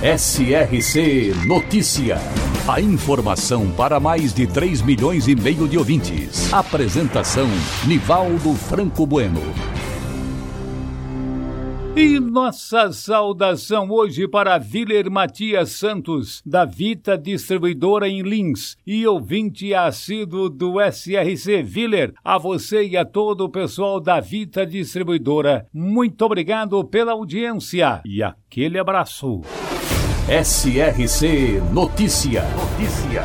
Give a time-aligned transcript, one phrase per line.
[0.00, 2.18] SRC Notícia.
[2.68, 6.52] A informação para mais de 3 milhões e meio de ouvintes.
[6.52, 7.48] Apresentação
[7.84, 9.42] Nivaldo Franco Bueno.
[11.96, 19.74] E nossa saudação hoje para Viler Matias Santos, da Vita Distribuidora em Lins, e ouvinte
[19.74, 25.66] assíduo do SRC Viler, a você e a todo o pessoal da Vita Distribuidora.
[25.74, 29.42] Muito obrigado pela audiência e aquele abraço.
[30.28, 32.44] SRC Notícia.
[32.54, 33.24] Notícia.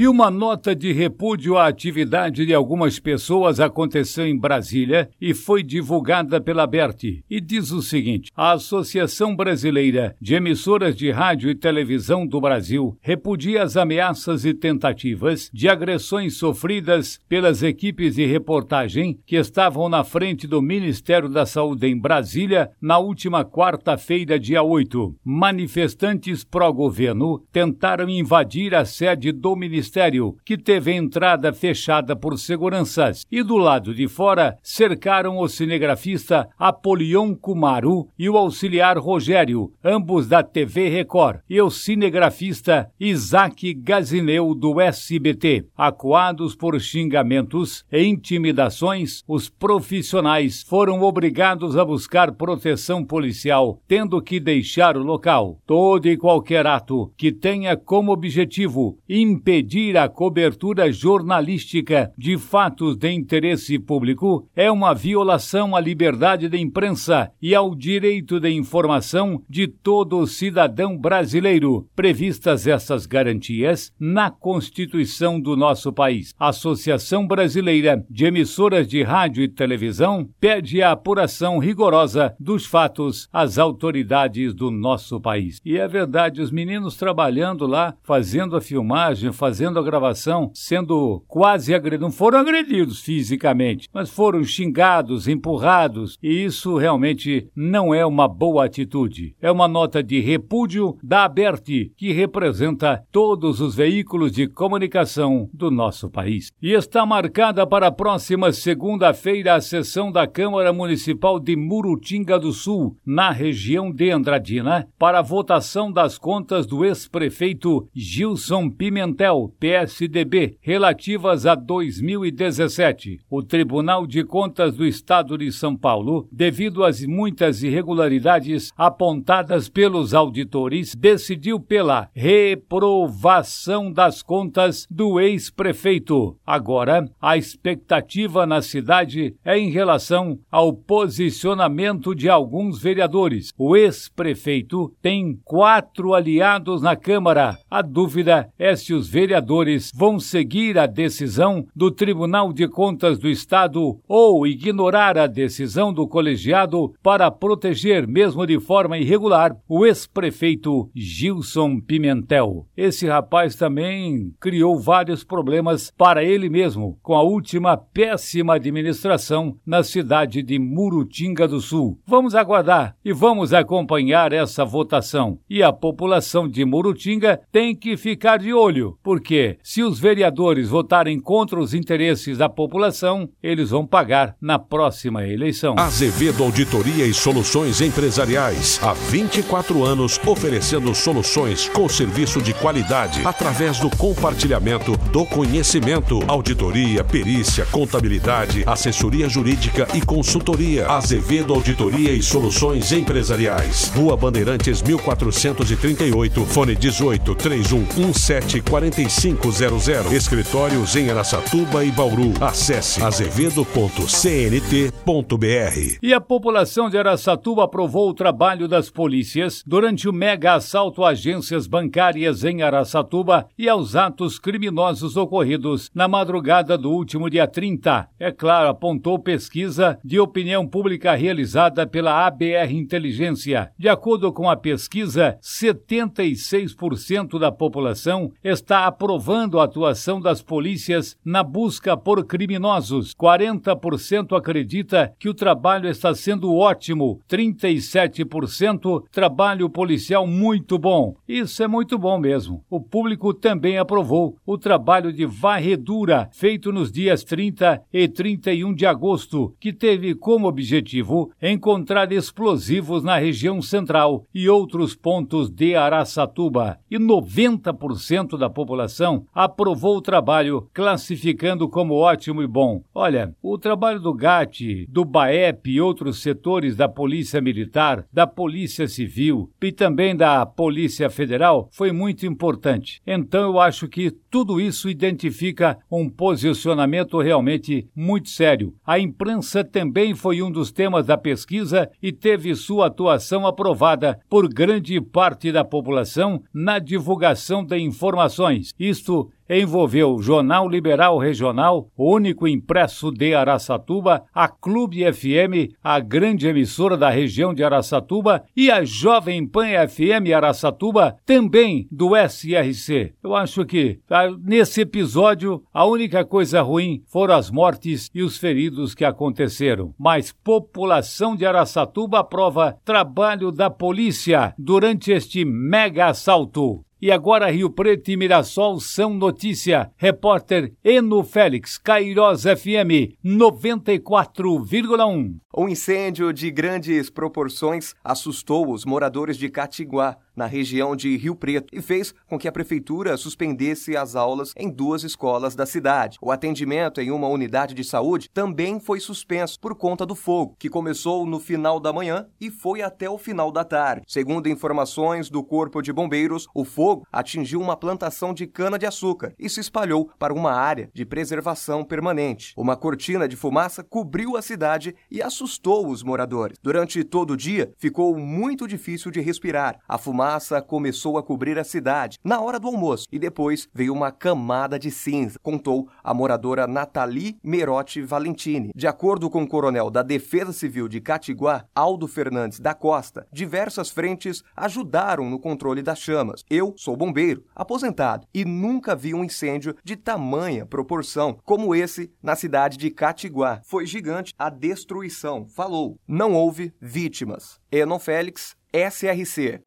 [0.00, 5.60] E uma nota de repúdio à atividade de algumas pessoas aconteceu em Brasília e foi
[5.60, 7.24] divulgada pela BERT.
[7.28, 12.96] E diz o seguinte: a Associação Brasileira de Emissoras de Rádio e Televisão do Brasil
[13.00, 20.04] repudia as ameaças e tentativas de agressões sofridas pelas equipes de reportagem que estavam na
[20.04, 25.16] frente do Ministério da Saúde em Brasília na última quarta-feira, dia 8.
[25.24, 33.24] Manifestantes pró-governo tentaram invadir a sede do Ministério ministério, que teve entrada fechada por seguranças,
[33.30, 40.28] e do lado de fora cercaram o cinegrafista Apolion Kumaru e o auxiliar Rogério, ambos
[40.28, 45.66] da TV Record, e o cinegrafista Isaac Gazineu do SBT.
[45.76, 54.38] Acuados por xingamentos e intimidações, os profissionais foram obrigados a buscar proteção policial, tendo que
[54.38, 55.58] deixar o local.
[55.66, 63.12] Todo e qualquer ato que tenha como objetivo impedir a cobertura jornalística de fatos de
[63.12, 69.68] interesse público é uma violação à liberdade da imprensa e ao direito de informação de
[69.68, 76.34] todo cidadão brasileiro, previstas essas garantias na Constituição do nosso país.
[76.40, 83.28] A Associação Brasileira de Emissoras de Rádio e Televisão pede a apuração rigorosa dos fatos
[83.32, 85.60] às autoridades do nosso país.
[85.64, 91.20] E é verdade, os meninos trabalhando lá, fazendo a filmagem, fazendo fazendo a gravação, sendo
[91.26, 91.98] quase agredidos.
[91.98, 98.64] Não foram agredidos fisicamente, mas foram xingados, empurrados, e isso realmente não é uma boa
[98.64, 99.34] atitude.
[99.42, 105.72] É uma nota de repúdio da Aberti, que representa todos os veículos de comunicação do
[105.72, 106.52] nosso país.
[106.62, 112.52] E está marcada para a próxima segunda-feira a sessão da Câmara Municipal de Murutinga do
[112.52, 120.56] Sul, na região de Andradina, para a votação das contas do ex-prefeito Gilson Pimentel, PSDB
[120.60, 123.20] relativas a 2017.
[123.30, 130.12] O Tribunal de Contas do Estado de São Paulo, devido às muitas irregularidades apontadas pelos
[130.12, 136.36] auditores, decidiu pela reprovação das contas do ex-prefeito.
[136.46, 143.50] Agora, a expectativa na cidade é em relação ao posicionamento de alguns vereadores.
[143.56, 147.56] O ex-prefeito tem quatro aliados na Câmara.
[147.70, 153.18] A dúvida é se os vereadores vereadores vão seguir a decisão do Tribunal de Contas
[153.18, 159.86] do Estado ou ignorar a decisão do colegiado para proteger, mesmo de forma irregular, o
[159.86, 162.66] ex-prefeito Gilson Pimentel.
[162.76, 169.82] Esse rapaz também criou vários problemas para ele mesmo, com a última péssima administração na
[169.82, 171.98] cidade de Murutinga do Sul.
[172.06, 175.38] Vamos aguardar e vamos acompanhar essa votação.
[175.48, 180.70] E a população de Murutinga tem que ficar de olho, porque porque se os vereadores
[180.70, 185.74] votarem contra os interesses da população, eles vão pagar na próxima eleição.
[185.78, 188.80] Azevedo Auditoria e Soluções Empresariais.
[188.82, 196.20] Há 24 anos oferecendo soluções com serviço de qualidade através do compartilhamento do conhecimento.
[196.26, 200.88] Auditoria, perícia, contabilidade, assessoria jurídica e consultoria.
[200.88, 203.92] Azevedo Auditoria e Soluções Empresariais.
[203.94, 210.12] Rua Bandeirantes 1438, fone 18 3117 45 3500.
[210.12, 212.32] Escritórios em Aracatuba e Bauru.
[212.40, 215.98] Acesse azevedo.cnt.br.
[216.00, 221.08] E a população de Aracatuba aprovou o trabalho das polícias durante o mega assalto a
[221.08, 228.08] agências bancárias em Aracatuba e aos atos criminosos ocorridos na madrugada do último dia 30.
[228.20, 233.72] É claro, apontou pesquisa de opinião pública realizada pela ABR Inteligência.
[233.76, 241.16] De acordo com a pesquisa, 76% da população está aprovando aprovando a atuação das polícias
[241.24, 243.14] na busca por criminosos.
[243.14, 251.16] 40% acredita que o trabalho está sendo ótimo, 37% trabalho policial muito bom.
[251.26, 252.62] Isso é muito bom mesmo.
[252.68, 258.84] O público também aprovou o trabalho de varredura feito nos dias 30 e 31 de
[258.84, 266.78] agosto, que teve como objetivo encontrar explosivos na região central e outros pontos de Araçatuba.
[266.90, 268.97] E 90% da população
[269.34, 272.82] aprovou o trabalho, classificando como ótimo e bom.
[272.94, 278.86] Olha, o trabalho do GAT, do BAEP e outros setores da Polícia Militar, da Polícia
[278.88, 283.00] Civil e também da Polícia Federal foi muito importante.
[283.06, 288.74] Então eu acho que tudo isso identifica um posicionamento realmente muito sério.
[288.86, 294.48] A imprensa também foi um dos temas da pesquisa e teve sua atuação aprovada por
[294.48, 298.72] grande parte da população na divulgação de informações.
[298.88, 306.46] Isto envolveu Jornal Liberal Regional, o único impresso de Araçatuba, a Clube FM, a grande
[306.46, 313.14] emissora da região de Araçatuba, e a Jovem Pan FM Araçatuba, também do SRC.
[313.22, 318.36] Eu acho que ah, nesse episódio a única coisa ruim foram as mortes e os
[318.36, 319.94] feridos que aconteceram.
[319.98, 326.84] Mas população de Araçatuba aprova trabalho da polícia durante este mega assalto.
[327.00, 329.92] E agora Rio Preto e Mirassol são notícia.
[329.96, 335.36] Repórter Eno Félix, Cairós FM 94,1.
[335.56, 341.66] Um incêndio de grandes proporções assustou os moradores de Catiguá na região de Rio Preto
[341.72, 346.16] e fez com que a prefeitura suspendesse as aulas em duas escolas da cidade.
[346.22, 350.70] O atendimento em uma unidade de saúde também foi suspenso por conta do fogo, que
[350.70, 354.04] começou no final da manhã e foi até o final da tarde.
[354.06, 359.58] Segundo informações do Corpo de Bombeiros, o fogo atingiu uma plantação de cana-de-açúcar e se
[359.58, 362.54] espalhou para uma área de preservação permanente.
[362.56, 366.58] Uma cortina de fumaça cobriu a cidade e assustou os moradores.
[366.62, 369.80] Durante todo o dia, ficou muito difícil de respirar.
[369.88, 373.94] A fumaça fumaça começou a cobrir a cidade na hora do almoço e depois veio
[373.94, 378.70] uma camada de cinza, contou a moradora Nathalie Merotti Valentini.
[378.74, 383.88] De acordo com o coronel da Defesa Civil de Catiguá, Aldo Fernandes da Costa, diversas
[383.88, 386.44] frentes ajudaram no controle das chamas.
[386.50, 392.36] Eu sou bombeiro, aposentado, e nunca vi um incêndio de tamanha proporção como esse na
[392.36, 393.62] cidade de Catiguá.
[393.64, 395.98] Foi gigante a destruição, falou.
[396.06, 397.58] Não houve vítimas.
[397.70, 399.60] Enon Félix, SRC.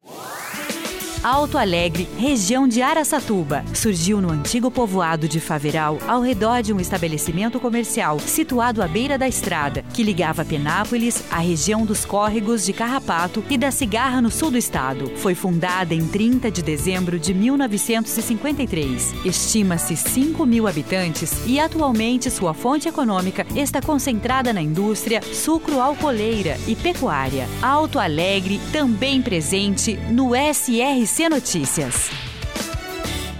[1.22, 3.64] Alto Alegre, região de Araçatuba.
[3.72, 9.16] Surgiu no antigo povoado de Faveral, ao redor de um estabelecimento comercial situado à beira
[9.16, 14.32] da estrada, que ligava Penápolis à região dos córregos de Carrapato e da Cigarra, no
[14.32, 15.12] sul do estado.
[15.18, 19.14] Foi fundada em 30 de dezembro de 1953.
[19.24, 26.74] Estima-se 5 mil habitantes e atualmente sua fonte econômica está concentrada na indústria sucro-alcooleira e
[26.74, 27.46] pecuária.
[27.62, 32.31] Alto Alegre, também presente no SRC SC Notícias.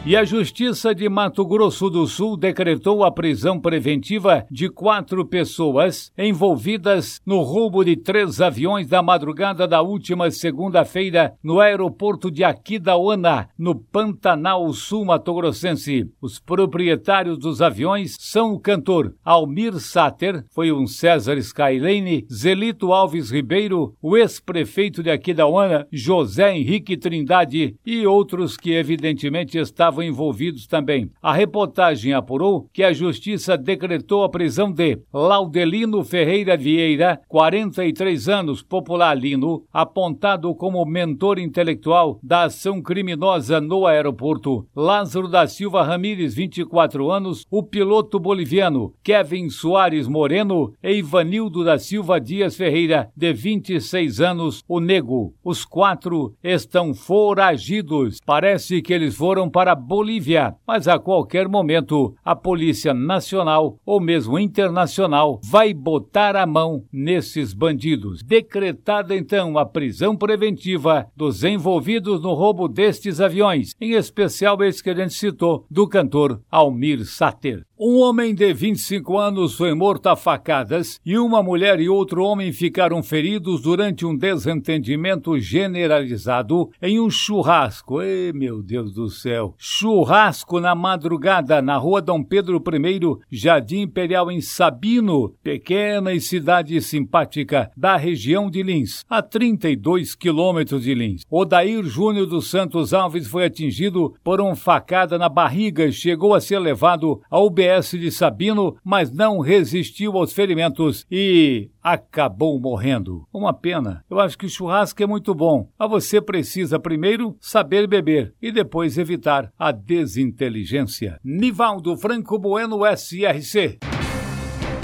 [0.04, 6.10] E a Justiça de Mato Grosso do Sul decretou a prisão preventiva de quatro pessoas
[6.19, 13.49] envolvidas no roubo de três aviões da madrugada da última segunda-feira no aeroporto de Aquidauana,
[13.56, 16.10] no Pantanal Sul Mato Grossense.
[16.20, 23.31] Os proprietários dos aviões são o cantor Almir Sater, foi um César Skylane, Zelito Alves
[23.31, 30.67] Ribeiro, o ex-prefeito de Aquidauana, José Henrique Trindade e outros que evidentemente estavam estavam envolvidos
[30.67, 31.11] também.
[31.22, 38.63] A reportagem apurou que a justiça decretou a prisão de Laudelino Ferreira Vieira, 43 anos,
[38.63, 44.67] popular Lino, apontado como mentor intelectual da ação criminosa no aeroporto.
[44.75, 51.79] Lázaro da Silva Ramírez, 24 anos, o piloto boliviano Kevin Soares Moreno e Ivanildo da
[51.79, 55.34] Silva Dias Ferreira, de 26 anos, o nego.
[55.44, 58.19] Os quatro estão foragidos.
[58.25, 64.39] Parece que eles foram para Bolívia, mas a qualquer momento a Polícia Nacional ou mesmo
[64.39, 68.22] internacional vai botar a mão nesses bandidos.
[68.22, 74.91] Decretada então a prisão preventiva dos envolvidos no roubo destes aviões, em especial esse que
[74.91, 77.67] a gente citou, do cantor Almir Sater.
[77.84, 82.53] Um homem de 25 anos foi morto a facadas e uma mulher e outro homem
[82.53, 88.01] ficaram feridos durante um desentendimento generalizado em um churrasco.
[88.01, 89.56] Ei, meu Deus do céu!
[89.58, 96.81] Churrasco na madrugada na rua Dom Pedro I, Jardim Imperial em Sabino, pequena e cidade
[96.81, 101.22] simpática da região de Lins, a 32 quilômetros de Lins.
[101.29, 106.41] Odair Júnior dos Santos Alves foi atingido por uma facada na barriga e chegou a
[106.41, 113.26] ser levado ao UBS de Sabino, mas não resistiu aos ferimentos e acabou morrendo.
[113.32, 114.05] Uma pena.
[114.10, 118.98] Eu acho que churrasco é muito bom, mas você precisa primeiro saber beber e depois
[118.98, 121.19] evitar a desinteligência.
[121.24, 123.79] Nivaldo Franco Bueno SRC.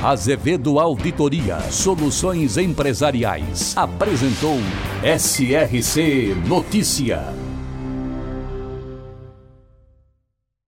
[0.03, 4.57] Azevedo Auditoria Soluções Empresariais apresentou
[5.03, 7.48] SRC Notícia.